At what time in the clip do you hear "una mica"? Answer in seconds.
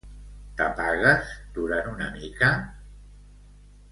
1.93-2.51